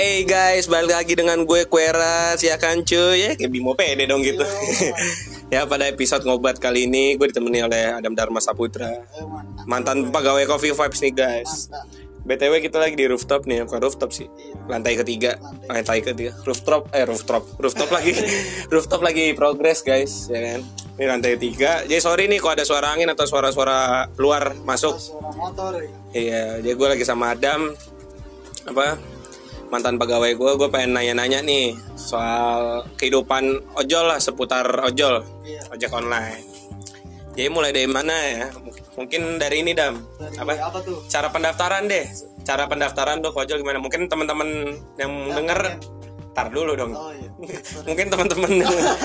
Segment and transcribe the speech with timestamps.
[0.00, 3.20] Hey guys, balik lagi dengan gue Kueras ya kan cuy?
[3.20, 4.40] Ya kayak Bimo pede dong gitu.
[5.52, 8.96] Ya pada episode ngobat kali ini Gue ditemani oleh Adam Dharma Saputra.
[9.68, 11.68] Mantan pegawai Coffee Vibes nih guys.
[12.24, 13.60] BTW kita lagi di rooftop nih.
[13.68, 14.24] Bukan rooftop sih.
[14.72, 15.36] Lantai ketiga.
[15.68, 17.60] Lantai ketiga Rooftop Eh rooftop.
[17.60, 18.16] Rooftop lagi.
[18.72, 20.64] Rooftop lagi progress guys Ya kan?
[20.96, 24.96] Ini lantai tiga Jadi sorry nih kalau ada suara angin atau suara-suara luar masuk?
[24.96, 25.92] Suara motor ya.
[26.16, 27.76] Iya, jadi gue lagi sama Adam.
[28.64, 29.19] Apa
[29.70, 33.46] mantan pegawai gue, gue pengen nanya-nanya nih soal kehidupan
[33.78, 35.62] ojol lah seputar ojol, Iya.
[35.70, 36.42] ojek online.
[37.30, 38.50] Jadi mulai dari mana ya?
[38.98, 40.52] Mungkin dari ini dam, Dari apa?
[40.68, 41.06] apa tuh?
[41.06, 42.04] Cara pendaftaran deh,
[42.42, 43.78] cara pendaftaran tuh ojol gimana?
[43.78, 45.78] Mungkin teman-teman yang denger,
[46.34, 46.92] tar dulu dong.
[46.92, 47.30] Oh iya.
[47.88, 48.50] Mungkin teman-teman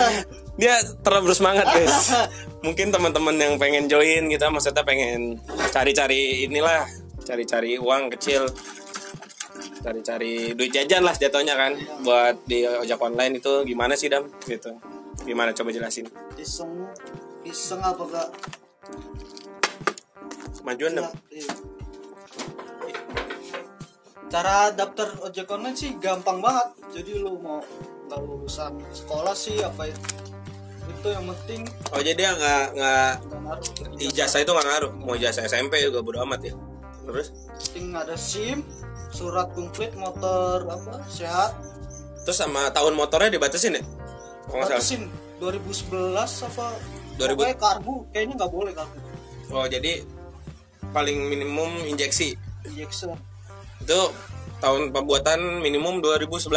[0.59, 2.09] dia terlalu bersemangat guys.
[2.65, 5.37] Mungkin teman-teman yang pengen join kita maksudnya pengen
[5.69, 6.89] cari-cari inilah,
[7.21, 8.49] cari-cari uang kecil,
[9.81, 11.71] cari-cari duit jajan lah jatuhnya kan
[12.03, 14.75] buat di ojek online itu gimana sih dam gitu.
[15.23, 16.05] Gimana coba jelasin.
[16.35, 16.91] Iseng
[17.47, 18.29] iseng apa gak?
[20.65, 21.07] Majuan dam.
[21.31, 21.53] Iya.
[24.27, 26.67] Cara daftar ojek online sih gampang banget.
[26.91, 27.61] Jadi lu mau
[28.05, 29.97] nggak lulusan sekolah sih apa ya?
[30.85, 33.11] Itu yang penting Oh jadi dia nggak nggak
[34.09, 34.91] ijazah itu nggak ngaruh.
[35.01, 36.53] Mau ijazah SMP juga bodo amat ya.
[37.05, 38.65] Terus Penting ada SIM,
[39.13, 41.53] surat komplit motor apa sehat.
[42.25, 43.83] terus sama tahun motornya dibatasin ya?
[44.49, 44.65] Kalau.
[44.65, 45.01] Batasin
[45.37, 46.17] 2011
[46.49, 46.65] apa?
[47.21, 47.37] 2000.
[47.37, 48.97] Pokoknya karbu, kayaknya nggak boleh karbu.
[49.53, 50.01] Oh jadi
[50.89, 52.33] paling minimum injeksi
[52.65, 53.13] Injection
[53.77, 53.99] itu
[54.57, 56.49] tahun pembuatan minimum 2011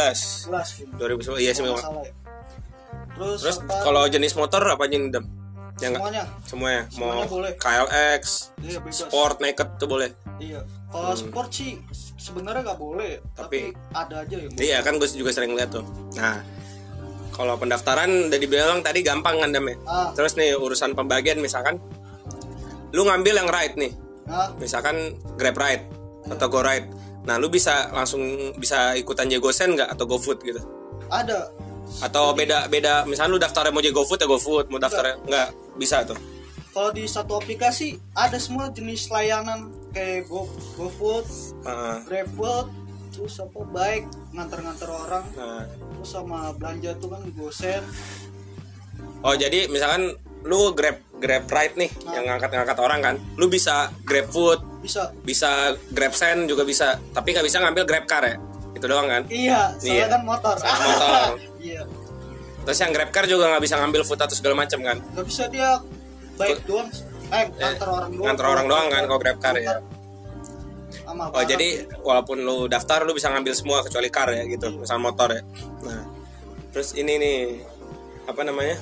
[0.49, 0.89] jelas gitu.
[0.97, 2.13] 2011 iya salah ya.
[3.13, 5.25] Terus, terus kalau jenis motor apa aja nih Dam?
[5.79, 7.51] ya enggak semuanya semuanya mau Semuanya boleh.
[7.55, 8.23] KLX
[8.59, 10.61] iya sport naked tuh boleh Iya.
[10.89, 11.77] Kalau sport sih
[12.15, 14.63] sebenarnya nggak boleh, Tapi- tapi, ada aja yang boleh.
[14.63, 15.83] iya kan gue juga sering lihat tuh.
[16.15, 16.39] Nah
[17.29, 19.75] kalau pendaftaran udah dibilang tadi gampang kan Dam ya?
[19.83, 21.77] Ah, terus nih urusan pembagian misalkan
[22.89, 23.91] lu ngambil yang ride nih.
[24.25, 25.85] Nah, misalkan grab ride
[26.25, 26.89] atau go ride.
[27.25, 28.21] Nah lu bisa langsung
[28.57, 30.61] bisa ikutan jagosen nggak atau GoFood gitu?
[31.09, 31.51] Ada.
[32.05, 35.47] atau beda beda misalnya lu daftarnya mau jadi GoFood ya GoFood mau daftarnya nggak?
[35.75, 36.17] Bisa tuh.
[36.69, 41.25] Kalau di satu aplikasi ada semua jenis layanan kayak Go GoFood,
[41.61, 41.95] Heeh.
[42.03, 42.67] GrabFood,
[43.09, 45.65] terus apa baik nganter-nganter orang, Nah.
[45.93, 47.85] terus sama belanja tuh kan GoSend.
[49.19, 53.91] oh jadi misalkan lu grab grab ride nih yang ngangkat ngangkat orang kan lu bisa
[54.01, 55.11] grab food Bisa.
[55.19, 55.49] bisa
[55.89, 58.39] grab send juga bisa tapi nggak bisa ngambil grab car ya
[58.71, 60.05] itu doang kan Iya, soalnya Iya.
[60.07, 60.55] kan motor.
[60.55, 61.31] Soalnya motor.
[61.67, 61.81] iya.
[62.61, 65.43] terus yang grab car juga nggak bisa ngambil food atau segala macam kan Gak bisa
[65.49, 65.69] dia
[66.37, 66.87] baik doang.
[67.29, 68.25] Eh, nganter orang doang.
[68.25, 69.77] nganter orang doang kan kalau grab car ya.
[71.09, 74.81] Oh jadi walaupun lu daftar lu bisa ngambil semua kecuali car ya gitu.
[74.81, 75.41] Misal motor ya.
[75.85, 76.05] Nah
[76.73, 77.37] terus ini nih
[78.29, 78.77] apa namanya?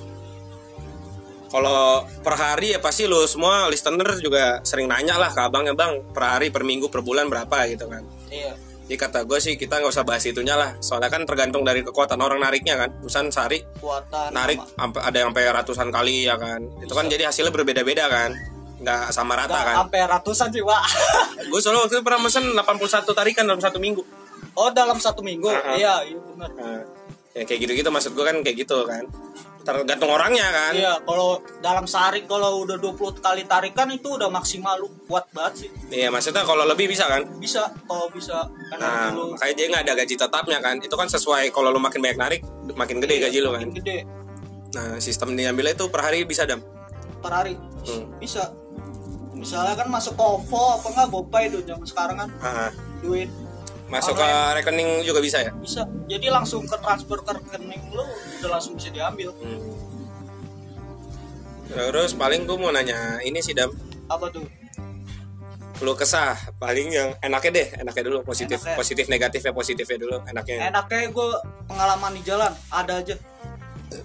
[1.47, 6.03] Kalau per hari ya pasti lu semua listener juga sering nanya lah ke abangnya bang
[6.11, 7.67] per hari per minggu per bulan berapa?
[7.71, 8.03] gitu kan.
[8.27, 8.66] Iya.
[8.87, 12.17] Jadi kata gue sih kita nggak usah bahas itunya lah soalnya kan tergantung dari kekuatan
[12.23, 14.31] orang nariknya kan misalnya sehari Kuatan.
[14.31, 18.31] narik sampai ada yang sampai ratusan kali ya kan itu kan jadi hasilnya berbeda-beda kan
[18.77, 20.81] nggak sama rata Nggak kan sampai ratusan sih, Pak.
[21.51, 24.05] gue soalnya waktu itu pernah mesen 81 tarikan dalam satu minggu
[24.57, 25.45] Oh, dalam satu minggu.
[25.45, 25.77] Uh-uh.
[25.77, 26.49] Iya, iya benar.
[26.57, 26.81] Nah,
[27.37, 29.05] ya kayak gitu-gitu maksud gue kan kayak gitu kan
[29.67, 30.72] tergantung orangnya kan?
[30.72, 35.67] Iya, kalau dalam sehari kalau udah 20 kali tarikan itu udah maksimal lu kuat banget
[35.67, 35.69] sih.
[35.91, 37.28] iya maksudnya kalau lebih bisa kan?
[37.35, 38.47] Bisa kalau bisa.
[38.47, 40.75] Kan nah lu makanya dia nggak ada gaji tetapnya kan?
[40.79, 42.41] Itu kan sesuai kalau lu makin banyak narik
[42.79, 43.67] makin gede gaji lu kan?
[43.67, 43.97] makin gede.
[44.72, 46.63] Nah sistem diambilnya itu per hari bisa dam?
[47.19, 47.59] Per hari.
[47.83, 48.07] Hmm.
[48.23, 48.56] Bisa.
[49.35, 52.29] Misalnya kan masuk OVO apa enggak GoPay tuh zaman sekarang kan.
[52.41, 52.72] Ah,
[53.03, 53.29] duit
[53.87, 55.87] masuk ke rekening juga bisa ya bisa.
[56.05, 58.03] Jadi langsung ke transfer ke rekening lu
[58.39, 59.31] udah langsung bisa diambil.
[59.33, 59.75] Hmm.
[61.67, 63.71] terus paling gue mau nanya ini sih dam
[64.07, 64.47] Apa tuh?
[65.77, 68.75] lu kesah paling yang enaknya deh enaknya dulu positif Enaknya.
[68.75, 71.27] positif negatifnya positifnya dulu enaknya Enaknya gue
[71.67, 73.13] pengalaman di jalan ada aja.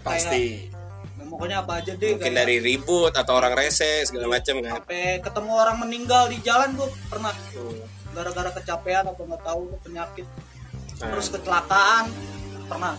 [0.00, 0.68] pasti
[1.14, 4.72] Ya, pokoknya apa aja deh mungkin kayak- dari ribut atau orang rese segala macam kan
[4.76, 7.80] sampai ketemu orang meninggal di jalan gue pernah Hmm.
[8.12, 10.26] Gara-gara kecapean atau nggak tahu penyakit
[11.02, 11.18] Nah.
[11.18, 12.14] terus kecelakaan
[12.70, 12.94] pernah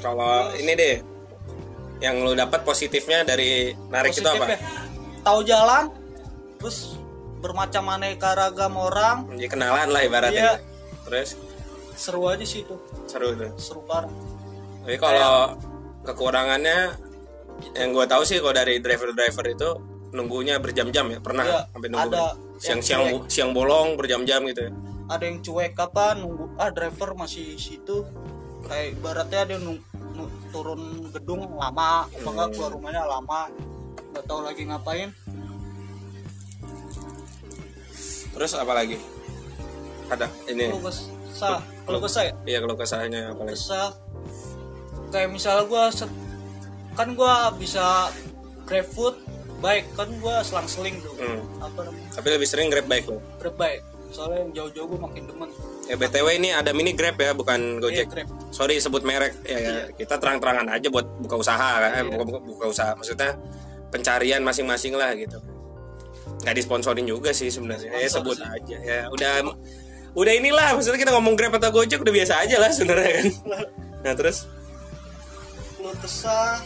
[0.00, 0.96] Kalau ini deh,
[2.00, 4.48] yang lu dapat positifnya dari narik itu apa?
[4.48, 4.58] Positifnya,
[5.22, 5.84] tahu jalan
[6.58, 6.96] terus
[7.38, 10.42] bermacam aneka ragam orang Jadi kenalan lah ibaratnya.
[10.42, 10.54] Iya.
[11.04, 11.36] Terus
[11.94, 12.74] seru aja sih itu
[13.04, 13.52] seru tuh.
[13.60, 14.08] seru parah
[14.82, 15.54] Tapi kalau
[16.02, 16.96] kekurangannya
[17.76, 19.68] yang gue tahu sih kalau dari driver-driver itu
[20.10, 22.24] nunggunya berjam-jam ya pernah Iya, sampai nunggu ada
[22.60, 24.72] siang yang siang bolong berjam-jam gitu ya.
[25.08, 28.04] Ada yang cuek apa nunggu ah driver masih situ.
[28.68, 29.80] Kayak ibaratnya dia nung,
[30.14, 33.48] nu- turun gedung lama apa enggak keluar rumahnya lama.
[34.12, 35.10] Nggak tahu lagi ngapain.
[38.30, 39.00] Terus apa lagi?
[40.12, 40.68] Ada ini.
[40.68, 42.34] Kalau kesah kalau kesah ya?
[42.44, 43.56] iya kalau kesahnya apa lagi?
[43.56, 43.90] Kesah.
[45.10, 46.18] Kayak misalnya gua se-
[46.94, 48.12] kan gua bisa
[48.68, 49.16] grab food
[49.60, 51.12] baik kan gua selang-seling tuh.
[51.14, 51.40] Hmm.
[51.60, 52.08] apa namanya?
[52.12, 53.80] Tapi lebih sering grab bike lo grab baik
[54.10, 55.50] soalnya yang jauh-jauh gua makin demen.
[55.86, 58.06] Ya btw ini ada mini grab ya bukan Iya, gojek.
[58.08, 58.26] grab.
[58.50, 59.34] Sorry sebut merek.
[59.42, 59.74] Ya, ya.
[59.92, 61.90] kita terang-terangan aja buat buka usaha kan.
[61.92, 62.10] Eh, Iya.
[62.10, 62.92] buka, buka, buka usaha.
[62.94, 63.38] Maksudnya
[63.88, 65.38] pencarian masing-masing lah gitu.
[66.40, 67.90] Nggak disponsorin juga sih sebenarnya.
[67.92, 68.46] Ya sebut sih.
[68.46, 68.76] aja.
[68.80, 69.50] Ya udah
[70.14, 70.74] udah inilah.
[70.74, 73.26] Maksudnya kita ngomong grab atau gojek udah biasa aja lah sebenarnya kan.
[74.00, 74.46] Nah terus?
[75.78, 76.62] Lu kesah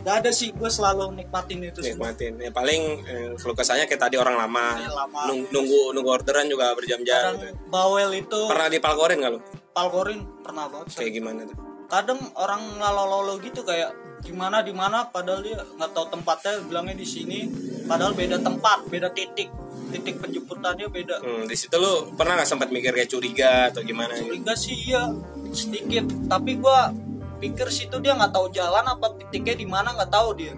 [0.00, 2.10] Gak ada sih gue selalu nikmatin itu semua.
[2.10, 2.32] Nikmatin.
[2.38, 5.20] Ya paling eh, kalau kesannya kayak tadi orang lama, Iya, lama.
[5.26, 7.54] Nung- nunggu nunggu orderan juga berjam-jam gitu.
[7.68, 9.40] bawel itu pernah dipalkorin nggak lo
[9.70, 11.56] palkorin pernah banget kayak gimana tuh?
[11.88, 15.06] Kadang orang ngalolo gitu kayak gimana di mana?
[15.06, 17.38] Padahal dia nggak tahu tempatnya bilangnya di sini.
[17.84, 19.48] Padahal beda tempat beda titik.
[19.88, 21.16] Titik penjemputannya beda.
[21.18, 24.28] Hmm, di situ lo pernah nggak sempat mikir kayak curiga atau gimana gitu?
[24.28, 25.08] curiga sih iya.
[25.48, 26.04] Sedikit.
[26.28, 26.92] Tapi gua
[27.38, 30.54] pikir situ dia nggak tahu jalan apa titiknya di mana nggak tahu dia.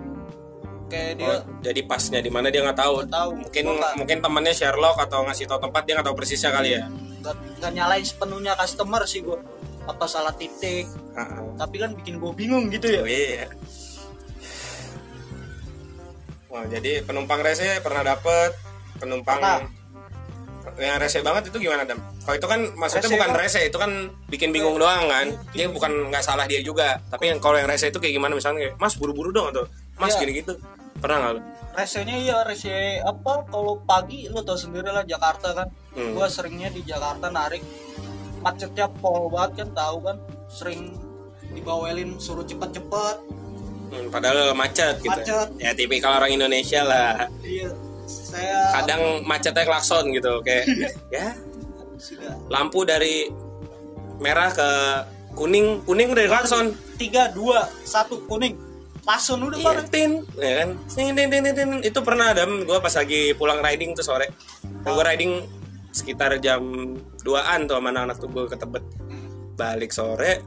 [0.90, 2.94] Kayak dia Oh, jadi pasnya di mana dia nggak tahu.
[3.04, 3.30] Nggak tahu.
[3.46, 6.90] Mungkin nggak- mungkin temannya Sherlock atau ngasih tahu tempat dia nggak tahu persisnya kali ya.
[7.22, 9.38] Nggak nggak nyalain sepenuhnya customer sih gua.
[9.86, 10.86] Apa salah titik.
[11.14, 11.38] Heeh.
[11.58, 13.02] tapi kan bikin gue bingung gitu ya.
[13.02, 13.46] Oh, iya.
[16.50, 18.50] Wah, jadi penumpang rese pernah dapet.
[18.98, 19.79] Penumpang Pernah.
[20.76, 21.98] Yang rese banget itu gimana dam?
[22.20, 23.38] Kalau itu kan maksudnya Rese bukan kan?
[23.38, 23.90] rese itu kan
[24.26, 25.26] bikin bingung doang kan?
[25.50, 27.00] Dia bukan nggak salah dia juga.
[27.06, 29.64] Tapi yang kalau yang rese itu kayak gimana misalnya kayak Mas buru-buru dong atau
[29.94, 30.20] Mas Iya.
[30.20, 30.54] gini gitu
[30.96, 31.42] pernah nggak lu?
[31.70, 32.68] resenya iya rese
[33.00, 36.12] apa kalau pagi lu tau sendiri lah Jakarta kan Hmm.
[36.12, 37.62] gua seringnya di Jakarta narik
[38.38, 40.16] macetnya pol banget kan tahu kan
[40.46, 40.98] sering
[41.48, 43.16] dibawelin suruh cepet-cepet
[43.88, 45.10] Hmm, padahal macet gitu.
[45.10, 45.50] Macet.
[45.56, 47.26] Ya tipikal orang Indonesia lah.
[47.40, 47.70] iya
[48.10, 50.66] saya Kadang macetnya klakson gitu kayak
[51.14, 51.32] ya
[52.50, 53.28] lampu dari
[54.18, 54.70] merah ke
[55.36, 58.70] kuning kuning dari klakson tiga dua satu kuning
[59.04, 60.70] langsung udah Iya, tin, ya kan?
[60.92, 61.70] Tin, tin, tin, tin, tin.
[61.80, 64.28] Itu pernah ada gue pas lagi pulang riding tuh sore.
[64.84, 65.32] Kan gue riding
[65.90, 66.62] sekitar jam
[67.24, 68.84] 2an tuh sama anak-anak tuh gue ke Tebet.
[69.56, 70.44] Balik sore,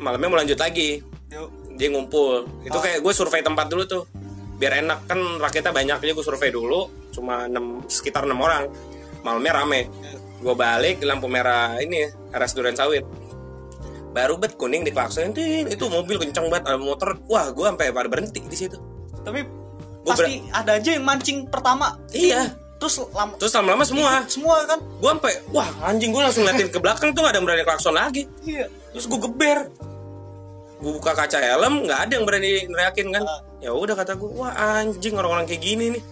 [0.00, 1.04] malamnya mau lanjut lagi.
[1.32, 1.76] Yuk.
[1.76, 2.46] Dia ngumpul.
[2.62, 4.02] Itu kayak gue survei tempat dulu tuh.
[4.54, 6.86] Biar enak kan rakyatnya banyak jadi gue survei dulu.
[7.10, 8.70] Cuma 6, sekitar 6 orang.
[9.22, 9.80] Malamnya rame.
[10.38, 13.04] Gue balik di lampu merah ini RS Duren Sawit.
[14.14, 18.06] Baru bet kuning di klakson itu mobil kenceng banget ada motor wah gue sampai pada
[18.06, 18.78] berhenti di situ
[19.26, 19.42] tapi
[20.06, 22.54] Gua pasti ada aja yang mancing pertama Iya.
[22.78, 24.22] terus lama Terus lama-lama semua.
[24.30, 27.46] semua kan Gue sampai wah anjing gue langsung ngeliatin ke belakang tuh gak ada yang
[27.48, 28.22] berani klakson lagi.
[28.46, 29.58] iya Terus gue geber.
[30.82, 33.22] Gue buka kaca helm nggak ada yang berani neriakin kan.
[33.62, 36.02] Ya udah kata gue wah anjing orang-orang kayak gini nih.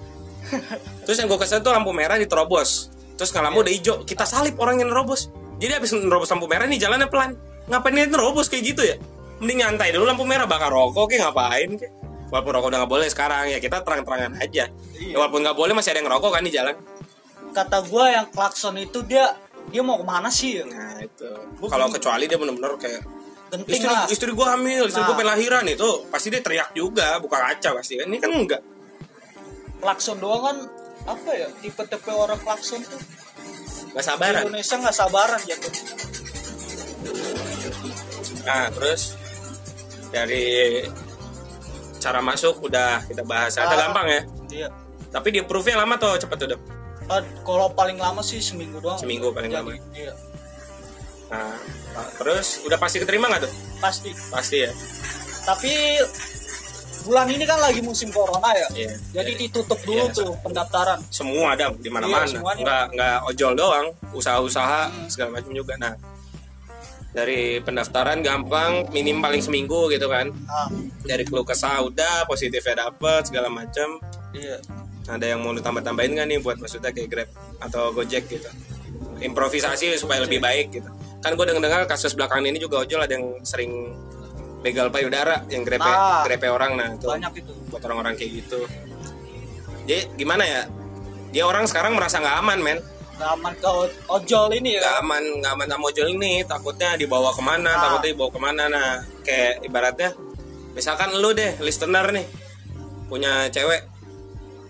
[1.07, 2.91] Terus yang gue kesel tuh lampu merah diterobos.
[3.19, 3.95] Terus nggak lama udah hijau.
[4.07, 5.29] Kita salip orang yang nerobos.
[5.59, 7.39] Jadi abis nerobos lampu merah nih jalannya pelan.
[7.71, 8.97] Ngapain dia nerobos kayak gitu ya?
[9.43, 11.93] Mending nyantai dulu lampu merah bakar rokok kayak ngapain kayak.
[12.33, 14.65] Walaupun rokok udah nggak boleh sekarang ya kita terang-terangan aja.
[14.97, 15.13] Iya.
[15.13, 16.77] Ya, walaupun nggak boleh masih ada yang ngerokok kan di jalan.
[17.53, 19.37] kata gua yang klakson itu dia
[19.69, 20.65] dia mau ke mana sih ya?
[20.65, 21.29] Nah itu.
[21.69, 23.05] Kalau kecuali dia bener-bener kayak
[23.53, 25.15] genting istri lah istri gue hamil, istri gue Nah.
[25.15, 28.09] pengen lahiran itu pasti dia teriak juga, buka kaca pasti kan.
[28.09, 28.63] Ini kan enggak.
[29.79, 30.57] klakson doang kan
[31.05, 33.03] apa ya tipe-tipe orang klakson tuh
[33.91, 34.43] Gak di sabaran.
[34.47, 35.69] Indonesia nggak sabaran gitu
[38.43, 39.19] Nah terus
[40.09, 40.45] dari
[41.99, 43.55] cara masuk udah kita bahas.
[43.57, 43.79] Ada Ah.
[43.81, 44.21] gampang ya.
[44.51, 44.69] iya
[45.09, 46.49] Tapi di approve-nya lama tuh cepet tuh.
[46.49, 46.61] Dok?
[47.05, 49.71] Ah, kalau paling lama sih seminggu doang Seminggu paling Jadi, lama.
[49.93, 50.13] iya
[51.33, 51.57] Nah
[52.15, 53.53] terus udah pasti keterima nggak tuh?
[53.79, 54.71] pasti Pasti ya.
[55.43, 55.99] tapi
[57.03, 58.95] bulan ini kan lagi musim corona ya Iya.
[59.11, 60.15] jadi ditutup dulu Iya.
[60.15, 62.23] tuh pendaftaran Semua ada di mana-mana.
[62.23, 62.63] Iya, semuanya.
[62.63, 65.75] nggak nggak ojol doang, usaha-usaha segala macam juga.
[65.77, 65.99] Nah
[67.11, 70.31] dari pendaftaran gampang, minim paling seminggu gitu kan.
[70.47, 70.71] ah
[71.03, 73.99] dari keluh kesah udah positifnya dapet segala macam
[74.33, 74.57] iya
[75.05, 78.47] ada yang mau ditambah-tambahin nggak nih buat maksudnya kayak Grab atau Gojek gitu
[79.19, 80.87] improvisasi supaya lebih baik gitu
[81.23, 83.95] kan gue dengar kasus belakangan ini juga ojol ada yang sering
[84.63, 86.23] begal payudara yang grepe Nah.
[86.23, 86.75] grepe orang.
[86.75, 87.53] Nah itu banyak itu.
[87.71, 88.61] buat orang-orang kayak gitu.
[89.83, 90.63] Jadi gimana ya?
[91.33, 92.79] Dia orang sekarang merasa nggak aman men.
[93.19, 93.71] Nggak aman ke
[94.07, 96.33] ojol ini nggak ya aman nggak aman sama ojol ini.
[96.45, 97.81] Takutnya dibawa ke mana Ah.
[97.81, 98.63] takutnya dibawa ke mana.
[98.69, 98.89] Nah
[99.23, 100.11] kayak ibaratnya
[100.73, 102.27] misalkan lu deh listener nih
[103.09, 103.83] punya cewek.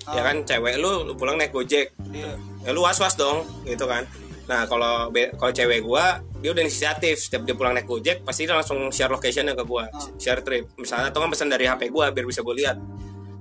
[0.08, 0.24] Ya Ah.
[0.24, 1.92] kan cewek lu, lu pulang naik gojek.
[2.12, 2.32] Iya.
[2.62, 4.06] ya lu was was dong gitu kan.
[4.46, 8.58] Nah kalau kalau cewek gua dia udah inisiatif setiap dia pulang naik gojek pasti dia
[8.58, 9.86] langsung share locationnya ke gua
[10.18, 10.74] share trip.
[10.74, 12.76] Misalnya atau kan pesan dari hp gua biar bisa gua lihat.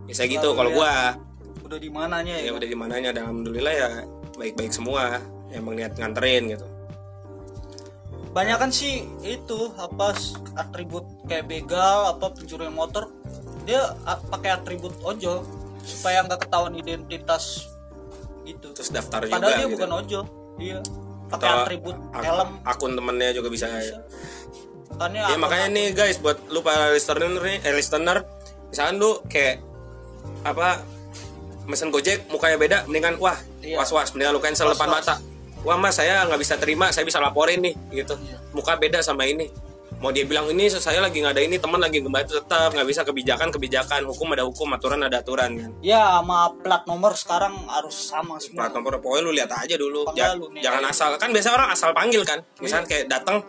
[0.05, 0.93] Bisa gitu Lalu kalau gua
[1.65, 2.45] udah di mananya ya?
[2.47, 3.89] Ya udah di mananya dan alhamdulillah ya
[4.37, 5.17] baik-baik semua.
[5.49, 6.65] Emang niat nganterin gitu.
[8.31, 10.15] Banyak kan sih itu apa
[10.55, 13.09] atribut kayak begal apa pencurian motor.
[13.65, 13.97] Dia
[14.29, 15.41] pakai atribut ojol
[15.81, 17.65] supaya nggak ketahuan identitas
[18.45, 18.77] gitu.
[18.77, 19.73] Terus daftar juga padahal dia gitu.
[19.73, 20.23] bukan ojol
[20.61, 20.79] iya
[21.31, 23.97] pakai Atau atribut ak- helm akun temennya juga bisa ya.
[24.91, 28.17] makanya Ya akun- makanya nih guys buat lu para listener nih, eh, listener,
[28.67, 29.63] misalkan lu kayak
[30.43, 30.83] apa
[31.63, 33.77] mesen Gojek mukanya beda, mendingan wah Iya.
[33.77, 35.17] was-was, mendingan lu cancel depan mata.
[35.61, 38.17] Wah mas saya nggak bisa terima, saya bisa laporin nih gitu.
[38.17, 38.37] Iya.
[38.51, 39.47] Muka beda sama ini.
[40.01, 43.05] Mau dia bilang ini saya lagi nggak ada ini teman lagi ngebantu tetap nggak bisa
[43.05, 45.69] kebijakan kebijakan hukum ada hukum aturan ada aturan kan.
[45.77, 50.09] ya sama plat nomor sekarang harus sama semua Plat nomor pokoknya lu lihat aja dulu.
[50.17, 50.65] Ja- lu nih?
[50.65, 52.41] jangan asal kan biasa orang asal panggil kan.
[52.57, 52.91] Misalnya Iya.
[52.97, 53.45] kayak datang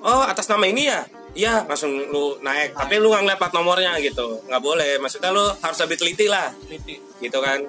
[0.00, 1.02] oh atas nama ini ya.
[1.34, 2.70] Iya langsung lu naik.
[2.70, 4.46] Tapi lu nggak ngeliat plat nomornya gitu.
[4.46, 4.92] Nggak boleh.
[5.02, 7.02] Maksudnya lu harus lebih teliti lah Teliti.
[7.18, 7.66] gitu kan.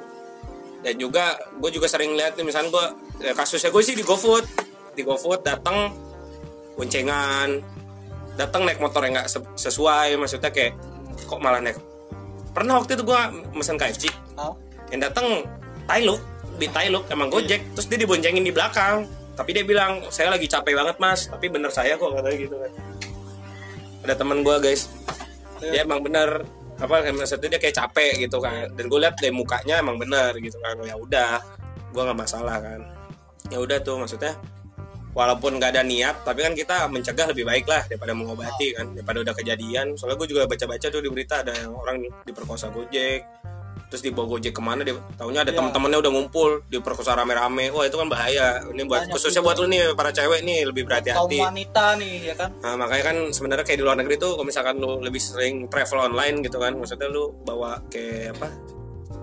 [0.86, 2.86] Dan juga gue juga sering lihat nih misalnya gue
[3.25, 4.46] ya kasusnya gue sih di GoFood.
[4.94, 5.90] Di GoFood datang
[6.78, 7.81] boncengan.
[8.40, 10.16] Datang naik motor yang nggak se- sesuai.
[10.16, 10.76] Maksudnya kayak
[11.28, 11.78] kok malah naik.
[12.52, 13.22] Pernah waktu itu gue
[13.56, 14.52] mesen KFC Hah?
[14.92, 15.48] yang datang
[15.88, 16.20] Tailuk
[16.60, 19.08] di Tailuk emang Gojek terus dia diboncengin di belakang.
[19.32, 22.72] Tapi dia bilang saya lagi capek banget mas tapi bener saya kok katanya gitu kan.
[24.04, 24.92] Ada teman gua guys.
[25.64, 26.44] Dia emang bener
[26.82, 28.68] apa maksudnya dia kayak capek gitu kan.
[28.76, 30.76] Dan gue lihat dari mukanya emang bener gitu kan.
[30.84, 31.40] Ya udah
[31.96, 32.84] gua nggak masalah kan.
[33.48, 34.36] Ya udah tuh maksudnya
[35.12, 39.22] walaupun nggak ada niat tapi kan kita mencegah lebih baik lah daripada mengobati kan daripada
[39.22, 39.94] udah kejadian.
[39.94, 43.24] Soalnya gue juga baca-baca tuh di berita ada yang orang diperkosa gojek
[43.91, 45.60] terus dibawa gojek ke mana dia tahunya ada Iya.
[45.60, 47.75] teman-temannya udah ngumpul diperkosa rame-rame.
[47.75, 48.63] Wah itu kan bahaya.
[48.63, 49.48] Ini buat Banyak khususnya juga.
[49.51, 51.38] buat lu nih para cewek nih lebih kaum berhati-hati.
[51.44, 52.50] wanita nih ya kan?
[52.56, 56.08] Nah, makanya kan sebenarnya kayak di luar negeri tuh kalau misalkan lu lebih sering travel
[56.08, 58.48] online gitu kan maksudnya lu bawa kayak apa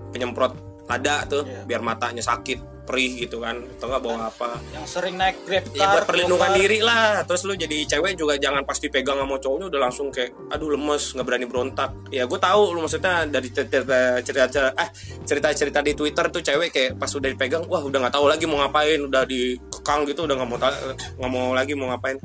[0.09, 0.53] penyemprot
[0.89, 1.63] lada tuh Iya.
[1.69, 3.61] biar matanya sakit perih gitu kan.
[3.77, 4.57] Atau enggak bawa apa.
[4.73, 7.21] Yang sering naik grab ya buat perlindungan diri lah.
[7.21, 11.13] Terus lu jadi cewek juga jangan pasti pegang sama cowoknya udah langsung kayak aduh lemes
[11.13, 11.93] nggak berani berontak.
[12.09, 14.89] Ya gue tahu lu maksudnya dari cerita cerita ah
[15.21, 18.49] cerita cerita di twitter tuh cewek kayak pas udah dipegang wah udah nggak tahu lagi
[18.49, 22.17] mau ngapain udah dikekang gitu udah nggak mau nggak mau lagi mau ngapain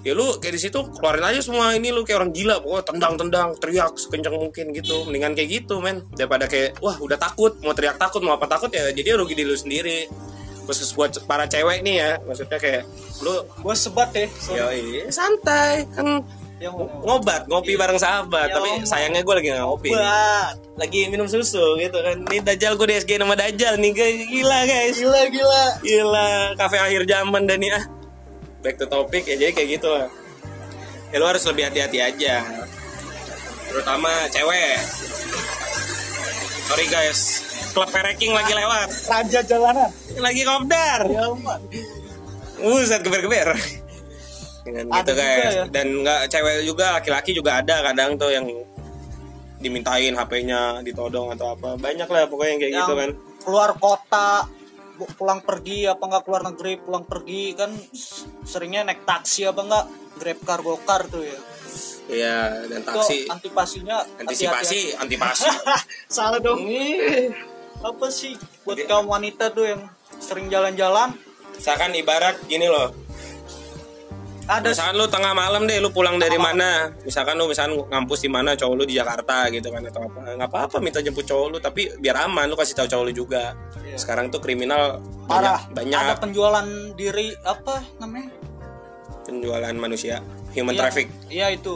[0.00, 3.14] ya lu kayak di situ keluarin aja semua ini lu kayak orang gila pokoknya tendang
[3.20, 5.04] tendang teriak sekencang mungkin gitu.
[5.04, 6.04] Mendingan kayak gitu men.
[6.16, 9.44] Daripada kayak wah udah takut mau teriak takut mau apa takut ya jadi rugi di
[9.44, 10.08] lu sendiri.
[10.64, 12.86] Khusus buat para cewek nih ya maksudnya kayak
[13.20, 14.80] lu gue sebat deh sorry.
[14.80, 16.22] Yoi, santai kan
[16.60, 18.52] yang ngobat ngopi bareng sahabat.
[18.52, 20.54] Ya, tapi sayangnya gue lagi nggak ngopi Bat.
[20.76, 22.20] lagi minum susu gitu kan.
[22.28, 24.20] Ini Dajjal gue di SG nama Dajjal nih guys.
[24.28, 24.96] Gila guys.
[25.00, 25.64] Gila gila.
[25.80, 26.28] Gila
[26.60, 27.84] kafe akhir zaman dan nih ah
[28.60, 30.08] back to topic ya jadi kayak gitu lah
[31.10, 32.34] ya lu harus lebih hati-hati aja.
[33.66, 34.78] Terutama cewek.
[36.66, 37.20] Sorry guys.
[37.70, 38.88] Klub pereking lagi lewat.
[39.06, 39.90] Raja jalanan.
[40.18, 41.00] Lagi kopdar.
[41.06, 41.60] Ya ampun
[42.58, 43.54] Buset geber-geber.
[44.66, 45.54] Dengan Ada gitu guys.
[45.54, 45.64] ya.
[45.70, 48.46] dan nggak cewek juga laki-laki juga ada kadang tuh yang
[49.58, 51.74] dimintain HP-nya ditodong atau apa.
[51.74, 53.10] Banyak lah pokoknya yang kayak yang gitu kan.
[53.40, 54.44] keluar kota
[55.16, 57.70] pulang pergi apa enggak keluar negeri pulang pergi kan
[58.44, 59.84] seringnya naik taksi apa enggak
[60.20, 61.38] grab car gokar tuh ya.
[62.10, 63.18] Iya dan itu taksi.
[63.30, 65.46] antisipasinya antisipasi antipasi.
[66.16, 66.66] Salah dong.
[67.80, 68.34] Apa sih?
[68.66, 69.82] Buat kaum wanita tuh yang
[70.18, 71.14] sering jalan-jalan.
[71.54, 73.09] Misalkan ibarat gini loh
[74.46, 74.68] ada.
[74.70, 76.88] Misalkan lu tengah malam deh lu pulang dari mana?
[77.02, 80.20] Misalkan lu misalkan ngampus di mana cowok lu di Jakarta gitu kan atau apa.
[80.36, 83.52] Nggak apa-apa minta jemput cowok lu tapi biar aman lu kasih tahu cowok lu juga.
[83.80, 83.98] Iya.
[83.98, 85.66] sekarang tuh kriminal parah.
[85.66, 85.90] banyak.
[85.90, 88.30] Banyak ada penjualan diri apa namanya?
[89.26, 90.22] Penjualan manusia
[90.54, 91.06] human Iya, traffic.
[91.26, 91.74] Iya itu.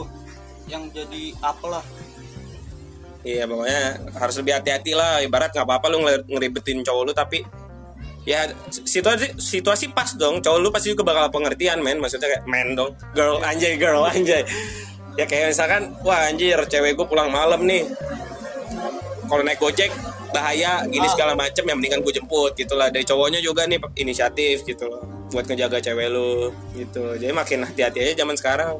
[0.65, 1.83] Yang jadi apalah.
[3.25, 3.81] Iya pokoknya
[4.15, 5.17] harus lebih hati-hati lah.
[5.19, 7.41] Ibarat nggak apa-apa lu ngeri- ngeribetin cowok lu tapi
[8.25, 10.41] ya situasi situasi pas dong.
[10.41, 12.01] Cowok lu pasti juga bakal pengertian men.
[12.01, 14.43] Maksudnya kayak men dong girl anjay girl anjay.
[15.15, 17.87] Ya kayak misalkan wah anjir cewek gue pulang malam nih.
[19.25, 19.89] Kalau naik gojek
[20.35, 24.67] bahaya gini segala macem yang mendingan gue jemput gitu lah dari cowoknya juga nih inisiatif
[24.67, 24.91] gitu.
[24.91, 27.17] Loh buat ngejaga cewek lu gitu.
[27.17, 28.79] Jadi makin hati-hati aja zaman sekarang.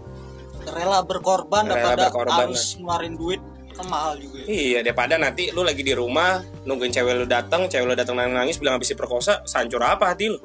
[0.65, 3.41] Rela berkorban Rela daripada berkorban, harus ngeluarin duit
[3.75, 4.45] kan mahal juga ya.
[4.47, 8.33] Iya, daripada nanti lu lagi di rumah nungguin cewek lu datang, cewek lu datang nangis,
[8.33, 10.39] nangis bilang habis diperkosa, sancur apa hati lu?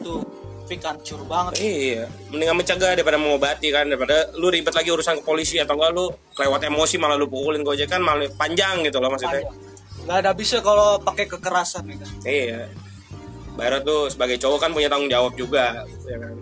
[0.00, 0.20] tuh
[0.64, 5.24] fik hancur banget Iya, mendingan mencegah daripada mengobati kan daripada lu ribet lagi urusan ke
[5.24, 9.12] polisi atau enggak lu lewat emosi malah lu pukulin gojek kan malah panjang gitu loh
[9.12, 9.44] maksudnya.
[9.44, 9.72] Panjang.
[10.04, 12.60] nggak ada bisa kalau pakai kekerasan ya kan Iya.
[13.54, 16.34] Barat tuh sebagai cowok kan punya tanggung jawab juga ya kan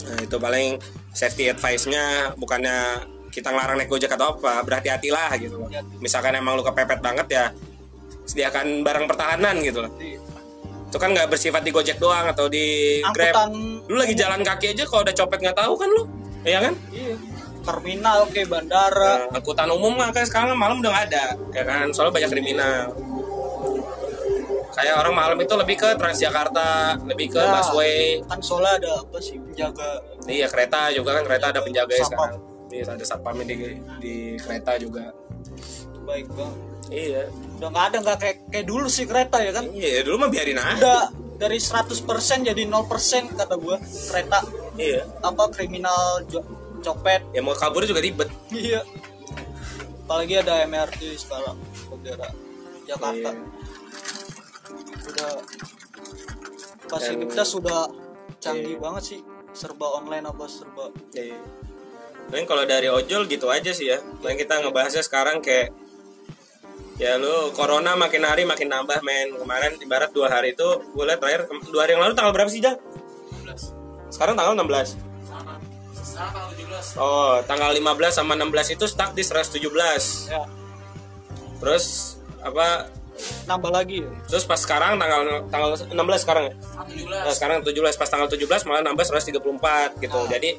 [0.00, 0.80] nah itu paling
[1.12, 5.70] safety advice-nya bukannya kita ngelarang naik gojek atau apa berhati-hatilah gitu loh.
[6.02, 7.44] Misalkan emang lu kepepet banget ya
[8.26, 9.92] sediakan barang pertahanan gitu loh.
[10.90, 13.30] Itu kan nggak bersifat di gojek doang atau di grab.
[13.46, 13.50] Angkutan
[13.86, 16.04] lu lagi jalan kaki aja kalau ada copet nggak tahu kan lu
[16.40, 16.74] Iya kan?
[16.90, 17.14] Iya.
[17.60, 19.28] Terminal ke bandara.
[19.28, 21.86] Nah, angkutan umum kan sekarang malam udah nggak ada ya kan?
[21.94, 22.90] Soalnya banyak kriminal.
[24.70, 27.52] Kayak orang malam itu lebih ke Transjakarta lebih ke Ya.
[27.52, 28.22] busway.
[28.24, 30.00] Kan soalnya ada apa sih penjaga?
[30.24, 33.56] Iya kereta juga kan kereta ada penjaga ya sekarang iya ada satpamnya di
[34.00, 35.10] di kereta juga.
[35.84, 36.58] Itu baik banget.
[36.90, 37.22] Iya.
[37.58, 39.64] Udah nggak ada nggak kayak kayak dulu sih kereta ya kan?
[39.68, 40.74] Iya dulu mah biarin aja.
[40.76, 41.02] Udah
[41.36, 42.04] dari 100%
[42.44, 44.38] jadi 0% kata gua kereta.
[44.74, 45.06] Iya.
[45.20, 46.46] Apa kriminal jo-
[46.80, 47.22] copet.
[47.30, 48.28] Ya mau kabur juga ribet.
[48.50, 48.82] Iya.
[50.04, 51.54] Apalagi ada MRT sekarang
[52.00, 52.30] daerah
[52.84, 53.30] Jakarta.
[53.30, 53.42] Iya.
[55.10, 55.32] udah
[56.86, 57.90] fasilitas sudah
[58.38, 61.38] canggih banget sih serba online apa serba Iya.
[62.30, 63.98] Paling kalau dari ojol gitu aja sih ya.
[64.22, 65.74] Paling kita ngebahasnya sekarang kayak
[67.00, 69.34] ya lu corona makin hari makin nambah men.
[69.34, 72.62] Kemarin ibarat dua hari itu gue liat terakhir dua hari yang lalu tanggal berapa sih
[72.62, 72.78] Jang?
[74.14, 75.10] Sekarang tanggal 16.
[77.00, 80.30] Oh, tanggal 15 sama 16 itu stuck di 117.
[80.30, 80.46] ya
[81.60, 82.88] Terus apa
[83.44, 86.54] nambah lagi ya terus pas sekarang tanggal tanggal 16 sekarang ya?
[87.04, 90.20] Nah, sekarang 17 pas tanggal 17 malah nambah 134 gitu.
[90.30, 90.50] Jadi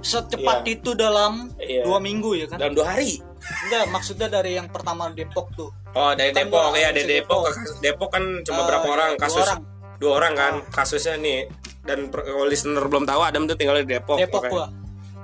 [0.00, 0.74] secepat Iya.
[0.74, 1.82] itu dalam Iya.
[1.82, 2.58] dua minggu ya kan?
[2.58, 3.18] Dalam dua hari?
[3.64, 5.70] Enggak maksudnya dari yang pertama Depok tuh.
[5.90, 6.74] Oh dari Kan Depok.
[6.74, 7.42] ya dari Depok.
[7.44, 7.78] Depok.
[7.80, 9.10] Depok kan cuma Eh, berapa orang?
[9.12, 9.60] dua kasus orang.
[9.96, 10.52] dua orang kan?
[10.68, 11.38] Kasusnya nih
[11.82, 14.52] dan kalau listener belum tahu Adam tuh tinggal di Depok Depok makanya.
[14.52, 14.66] gua.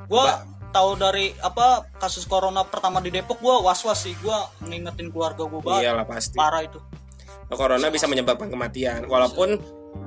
[0.05, 0.25] Gua
[0.71, 4.15] tahu dari apa kasus corona pertama di Depok gua was was sih.
[4.19, 5.83] Gua ngingetin keluarga gua banget.
[5.85, 6.35] Iyalah pasti.
[6.35, 6.79] Parah itu.
[7.47, 9.05] Corona bisa menyebabkan kematian.
[9.05, 9.61] Walaupun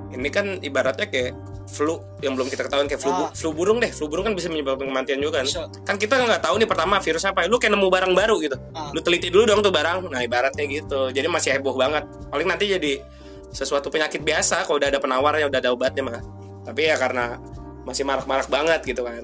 [0.10, 1.32] ini kan ibaratnya kayak
[1.68, 3.30] flu yang belum kita ketahui kayak flu, Ah.
[3.36, 3.92] flu burung deh.
[3.92, 5.46] Flu burung kan bisa menyebabkan kematian juga kan.
[5.46, 5.64] Bisa.
[5.84, 8.58] kan kita nggak tahu nih pertama virusnya apa lu kayak nemu barang baru gitu.
[8.72, 8.90] Ah.
[8.96, 10.08] lu teliti dulu dong tuh barang.
[10.08, 11.12] Nah ibaratnya gitu.
[11.12, 12.08] Jadi masih heboh banget.
[12.32, 13.04] Paling nanti jadi
[13.52, 16.24] sesuatu penyakit biasa kalau udah ada penawarnya udah ada obatnya mah.
[16.68, 17.40] Tapi ya karena
[17.84, 19.24] masih marak-marak banget gitu kan.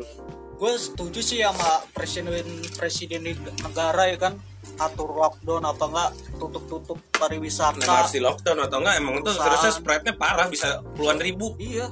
[0.55, 2.43] Gue setuju sih sama presiden
[2.79, 3.23] presiden
[3.59, 4.39] negara ya kan
[4.75, 7.77] atur lockdown apa enggak tutup tutup pariwisata.
[7.79, 9.45] Nah, harus di lockdown atau enggak emang itu Perusahaan.
[9.45, 11.53] virusnya spreadnya parah bisa puluhan ribu.
[11.57, 11.87] Iya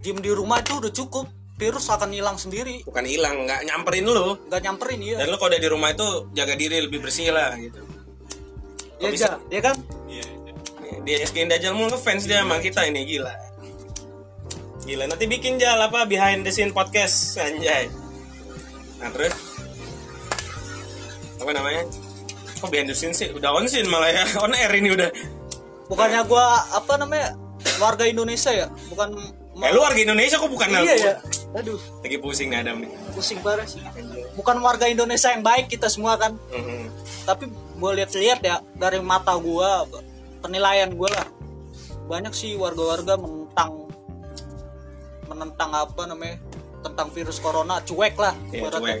[0.00, 2.82] diem di rumah itu udah cukup virus akan hilang sendiri.
[2.82, 4.34] Bukan hilang nggak nyamperin lu.
[4.50, 5.16] Nggak nyamperin iya.
[5.22, 7.78] Dan lu kalau udah di rumah itu jaga diri lebih bersih lah gitu.
[8.98, 9.26] Ya, bisa?
[9.26, 9.76] ja- ya kan?
[11.04, 13.28] Dia SG Dajjal mulu ngefans dia sama kita ini gila.
[14.82, 17.92] Gila nanti bikin jal apa behind the scene podcast anjay.
[18.98, 19.36] Nah terus?
[21.36, 21.84] Apa namanya
[22.64, 23.28] kok behind the scene sih?
[23.28, 24.24] Udah on scene malah ya.
[24.44, 25.12] On air ini udah.
[25.84, 27.36] Bukannya gua apa namanya
[27.76, 28.72] warga Indonesia ya?
[28.88, 29.12] Bukan
[29.54, 30.68] eh lu warga Indonesia kok bukan?
[30.72, 31.14] Iya ya
[31.54, 31.78] aduh.
[32.02, 32.90] Lagi pusing nih Adam nih.
[33.14, 33.78] Pusing parah sih.
[34.34, 36.34] Bukan warga Indonesia yang baik kita semua kan.
[36.50, 36.90] Mhm.
[37.24, 39.88] tapi gue lihat-lihat ya dari mata gua
[40.44, 41.26] penilaian gua lah.
[42.04, 43.88] Banyak sih warga-warga menentang
[45.24, 46.36] menentang apa namanya
[46.84, 49.00] tentang virus corona cuek lah ibaratnya.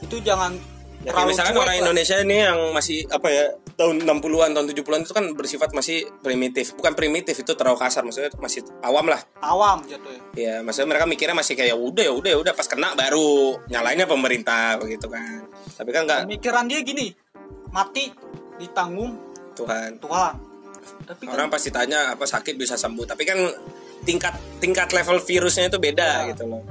[0.00, 0.56] itu jangan
[0.98, 1.82] Ya, kayak misalkan orang lah.
[1.86, 6.74] Indonesia ini yang masih apa ya tahun 60-an tahun 70-an itu kan bersifat masih primitif.
[6.74, 8.02] Bukan primitif itu terlalu kasar.
[8.02, 9.22] Maksudnya masih awam lah.
[9.38, 9.86] Awam.
[9.86, 10.20] Jatuh ya.
[10.34, 13.62] Ya maksudnya mereka mikirnya masih kayak ya udah ya udah ya udah pas kena baru
[13.70, 15.46] nyalainnya pemerintah begitu kan.
[15.78, 16.20] Tapi kan nggak.
[16.26, 17.14] Pemikiran dia gini
[17.70, 18.10] mati
[18.58, 19.14] ditanggung
[19.54, 20.02] Tuhan.
[20.02, 20.34] Tuhan.
[21.06, 23.06] Tapi kan orang pasti tanya apa sakit bisa sembuh?
[23.06, 23.38] Tapi kan
[24.02, 26.34] tingkat tingkat level virusnya itu beda Ya.
[26.34, 26.66] gitu loh.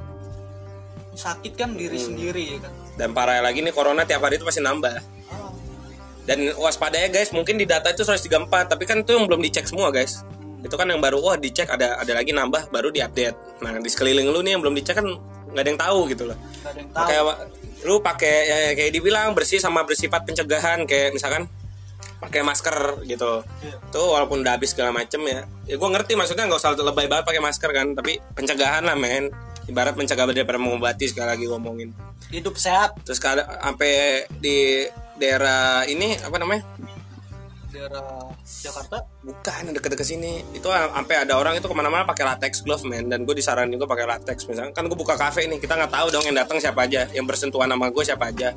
[1.16, 2.06] Sakit kan diri Hmm.
[2.12, 4.90] sendiri ya kan dan parah lagi nih corona tiap hari itu pasti nambah.
[5.30, 5.54] Ah,
[6.26, 9.70] dan waspada ya guys mungkin di data itu 134 tapi kan itu yang belum dicek
[9.70, 10.26] semua guys.
[10.58, 13.62] Itu kan yang baru wah dicek ada ada lagi nambah baru diupdate.
[13.62, 15.06] Nah di sekeliling lu nih yang belum dicek kan
[15.54, 16.36] nggak ada yang tahu gitu loh.
[16.36, 17.06] Nggak ada yang tahu.
[17.06, 17.24] Kayak
[17.86, 21.46] lu pakai ya, kayak dibilang bersih sama bersifat pencegahan kayak misalkan
[22.18, 23.46] pakai masker gitu.
[23.62, 23.78] Iya.
[23.94, 25.46] tuh walaupun udah habis segala macem ya.
[25.70, 29.30] Ya gue ngerti maksudnya nggak usah lebay banget pakai masker kan tapi pencegahan lah men
[29.68, 31.92] ibarat mencegah daripada mengobati sekali lagi ngomongin.
[32.32, 32.96] Hidup sehat.
[33.04, 34.88] Terus kalau sampai di
[35.20, 36.64] daerah ini apa namanya?
[37.68, 39.04] Daerah Jakarta?
[39.20, 40.40] Bukan deket-deket sini.
[40.56, 43.12] Itu sampai ada orang itu ke mana-mana pakai latex glove men.
[43.12, 44.72] Dan gue disaranin juga pakai latex misalnya.
[44.72, 47.04] Kan gue buka kafe nih kita nggak tahu dong yang datang siapa aja.
[47.12, 48.56] Yang bersentuhan sama gue siapa aja.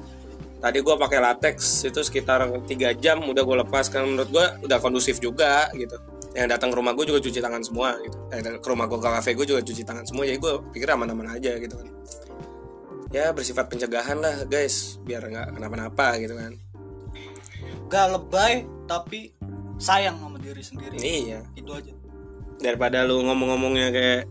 [0.62, 3.92] Tadi gue pakai latex itu sekitar tiga jam udah gue lepas.
[3.92, 6.00] Kan menurut gue udah kondusif juga gitu
[6.32, 8.18] yang datang ke rumah gue juga cuci tangan semua gitu.
[8.32, 11.36] Eh, ke rumah gue ke kafe gue juga cuci tangan semua jadi gue pikir aman-aman
[11.36, 11.88] aja gitu kan.
[13.12, 16.56] Ya bersifat pencegahan lah guys biar nggak kenapa-napa gitu kan.
[17.92, 19.36] Gak lebay tapi
[19.76, 20.96] sayang sama diri sendiri.
[20.96, 21.44] Iya.
[21.60, 21.92] Itu aja.
[22.64, 24.22] Daripada lu ngomong-ngomongnya kayak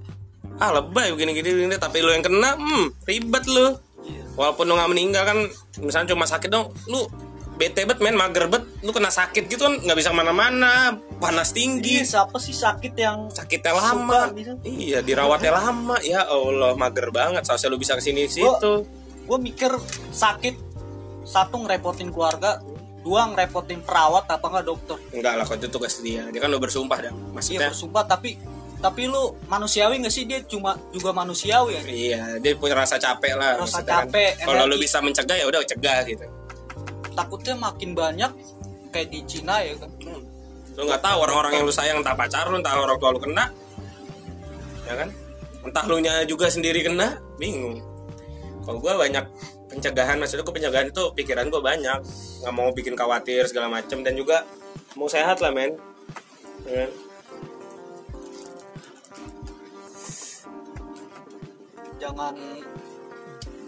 [0.57, 3.77] ah lebay begini gini gini tapi lu yang kena hmm ribet lu.
[4.41, 5.39] Walaupun lu nggak meninggal kan
[5.85, 7.05] misalnya cuma sakit dong lu
[7.61, 8.65] bete bet men mager bet.
[8.81, 12.97] Lu kena sakit gitu kan nggak bisa ke mana-mana panas Iya, tinggi siapa sih sakit
[12.97, 14.33] yang sakitnya lama.
[14.33, 14.57] gitu.
[14.65, 16.01] iya dirawatnya lama.
[16.01, 17.45] Ya Allah mager banget.
[17.45, 18.89] Seharusnya lu bisa ke sini situ.
[19.21, 19.71] gue mikir
[20.11, 20.57] sakit.
[21.23, 22.65] Satu ngerepotin keluarga.
[23.01, 24.97] Dua ngerepotin perawat apa enggak dokter?
[25.13, 26.25] Enggak lah kok itu tugas dia.
[26.33, 27.69] Dia kan lu bersumpah dah iya maksudnya.
[27.69, 28.05] bersumpah.
[28.09, 28.37] Tapi
[28.81, 30.25] tapi lu manusiawi nggak sih?
[30.25, 31.83] Dia cuma juga manusiawi ya?
[31.85, 33.61] Iya, dia punya rasa capek lah.
[33.61, 34.09] Rasa kan.
[34.09, 36.25] capek, Kalau lu bisa mencegah ya udah cegah gitu.
[37.15, 38.33] Takutnya makin banyak
[38.91, 39.91] kayak di Cina ya kan
[40.79, 43.53] Lu nggak tahu orang-orang yang lu sayang entah pacar lu, entah orang tua lu kena,
[44.89, 45.13] ya kan?
[45.67, 47.85] Entah lu nya juga sendiri kena, bingung.
[48.65, 49.21] Kalau gua banyak
[49.69, 52.01] pencegahan, maksudnya gua pencegahan itu pikiran gua banyak,
[52.41, 54.47] nggak mau bikin khawatir segala macem dan juga
[54.97, 55.77] mau sehat lah men.
[56.65, 56.91] Ya kan?
[62.01, 62.33] jangan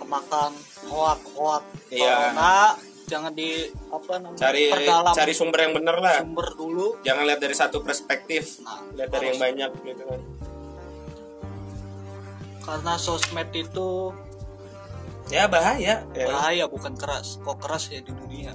[0.01, 0.53] kemakan
[0.89, 2.33] hoak hoak Iya.
[2.33, 2.57] corona
[3.05, 3.51] jangan di
[3.89, 6.17] apa namanya Cari perdalam cari sumber yang bener lah.
[6.21, 10.21] sumber dulu Jangan lihat dari satu perspektif, Nah, lihat dari yang banyak gitu kan.
[12.63, 14.15] karena sosmed itu
[15.27, 16.05] Ya bahaya.
[16.05, 16.27] Ya.
[16.27, 18.53] bahaya bukan keras kok keras ya di dunia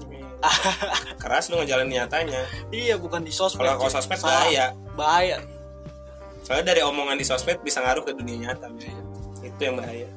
[1.17, 2.45] Keras lu ngejalanin nyatanya.
[2.69, 4.45] iya bukan di sosmed Kalau kalau sosmed Salah.
[4.45, 4.65] bahaya.
[4.93, 5.37] bahaya
[6.39, 8.69] Soalnya dari omongan di sosmed bisa ngaruh ke dunia nyata.
[8.69, 8.95] men.
[9.41, 10.07] Itu yang bahaya.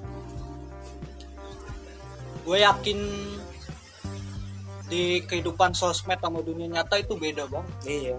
[2.40, 2.98] gue yakin
[4.90, 8.18] di kehidupan sosmed sama dunia nyata itu beda bang Iya.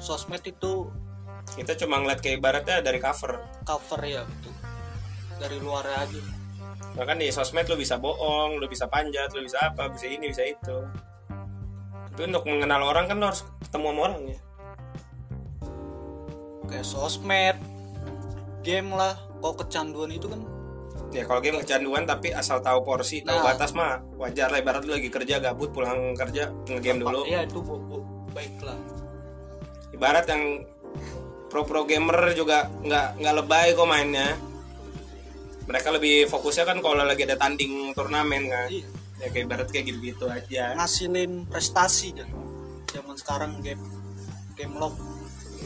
[0.00, 0.88] sosmed itu
[1.46, 3.38] Kita cuma ngeliat kayak ibaratnya dari cover.
[3.62, 4.50] cover ya gitu
[5.36, 6.18] dari luar aja
[6.96, 10.40] Bahkan di sosmed lu bisa bohong, lu bisa panjat, lu bisa apa, bisa ini, bisa
[10.40, 10.76] itu.
[12.08, 14.38] Tapi untuk mengenal orang kan lu harus ketemu sama orangnya.
[16.66, 17.56] kayak sosmed
[18.64, 20.40] game lah kok kecanduan itu kan
[21.16, 23.44] Ya kalau game kecanduan tapi asal tahu porsi, tahu Nah.
[23.56, 24.60] batas mah wajar lah.
[24.60, 27.24] Ibarat lu lagi kerja gabut pulang kerja ngegame dulu.
[27.24, 27.96] Iya itu bu, bu,
[28.36, 28.76] baiklah
[29.96, 30.60] Ibarat yang
[31.48, 34.36] pro-pro gamer juga nggak nggak lebay kok mainnya.
[35.64, 38.68] Mereka lebih fokusnya kan kalau lagi ada tanding turnamen kan.
[38.68, 38.84] Iya.
[39.16, 40.76] Ya kayak ibarat kayak gitu-gitu aja.
[40.76, 42.28] ngasilin prestasi dan
[42.92, 43.80] zaman sekarang game
[44.52, 45.00] game love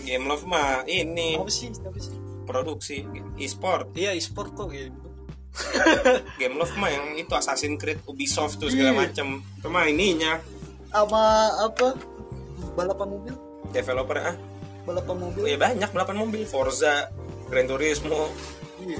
[0.06, 2.14] Game Love mah ini apa sih apa sih
[2.46, 3.04] produksi
[3.36, 3.92] e-sport.
[3.98, 5.09] iya e-sport kok gitu
[6.40, 8.98] Game Love mah yang itu Assassin's Creed, Ubisoft tuh segala Iya.
[9.02, 9.26] macem.
[9.58, 10.38] Itu mah ininya
[10.90, 11.22] sama
[11.60, 11.94] apa
[12.74, 13.34] balapan mobil
[13.70, 14.34] developer ah.
[14.82, 17.06] balapan mobil Ya banyak balapan mobil, Forza,
[17.46, 18.30] Gran Turismo.
[18.80, 18.98] Iya.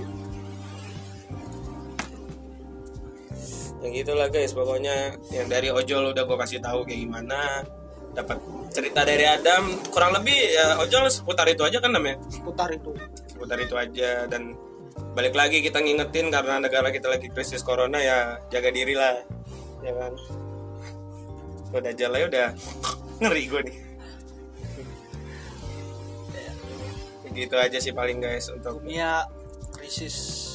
[3.81, 7.65] Yang gitulah guys, pokoknya yang dari ojol udah gue kasih tahu kayak gimana.
[8.11, 8.39] Dapat
[8.71, 12.19] cerita dari Adam, kurang lebih ya ojol seputar itu aja kan namanya.
[12.29, 12.91] seputar itu
[13.25, 14.53] Seputar itu aja dan
[15.11, 19.19] balik lagi kita ngingetin karena negara kita lagi krisis corona ya jaga diri lah
[19.81, 20.13] ya kan?
[21.71, 22.49] Udah jalan udah
[23.19, 23.79] ngeri gue nih.
[27.31, 29.23] Gitu aja sih paling guys untuk dunia
[29.71, 30.47] krisis.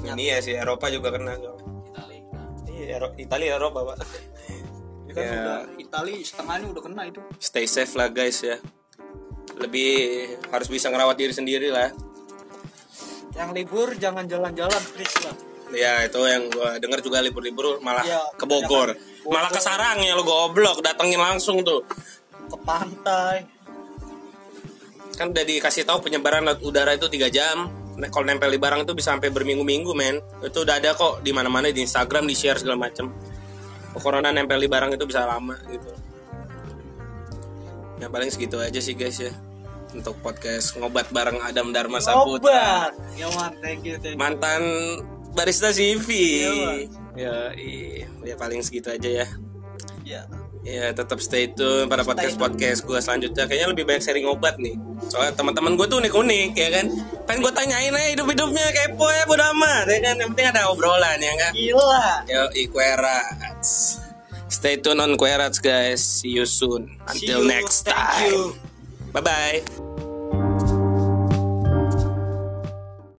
[0.00, 2.18] Ini ya sih Eropa juga kena Itali.
[2.66, 3.96] Iya Ero- Italia Eropa pak.
[5.12, 5.36] Kan Ya.
[5.36, 7.20] udah Itali setengahnya udah kena itu.
[7.36, 8.56] Stay safe lah guys ya.
[9.60, 9.92] Lebih
[10.48, 11.92] harus bisa ngerawat diri sendiri lah
[13.32, 15.34] yang libur jangan jalan-jalan please lah
[15.72, 18.92] ya itu yang gua dengar juga libur-libur malah Iya, ke Bogor.
[18.92, 19.32] Bogor.
[19.32, 20.84] malah ke Sarang ya lo goblok.
[20.84, 21.80] Datengin langsung tuh.
[22.44, 23.48] Ke pantai.
[25.16, 27.72] Kan udah dikasih tahu penyebaran laut udara itu tiga jam.
[28.12, 30.20] Kalau nempel di barang itu bisa sampai berminggu-minggu men.
[30.44, 33.08] Itu udah ada kok di mana-mana di Instagram di share segala macem.
[33.96, 35.88] Corona nempel di barang itu bisa lama gitu.
[37.96, 39.32] Ya paling segitu aja sih guys ya
[39.92, 42.92] untuk podcast ngobat bareng Adam Dharma Saputra.
[43.16, 44.20] Ya man thank you thank you.
[44.20, 44.62] Mantan
[45.32, 46.08] barista CV
[47.16, 49.26] ya iya ya paling segitu aja ya.
[50.02, 50.22] Ya
[50.62, 53.50] Ya tetap stay tune pada podcast podcast gue selanjutnya.
[53.50, 54.78] Kayaknya lebih banyak sharing obat nih.
[55.10, 56.86] Soalnya teman-teman gue tuh unik unik ya kan?
[57.26, 60.14] Pengen gue tanyain aja hidup hidupnya kepo ya bodo amat ya kan?
[60.22, 61.50] Yang penting ada obrolan ya kan?
[61.50, 62.06] Gila.
[62.30, 63.98] Yo Querats.
[64.46, 65.98] Stay tune on Querats guys.
[65.98, 66.94] See you soon.
[67.10, 68.54] Until you, next time
[69.12, 70.01] 拜拜。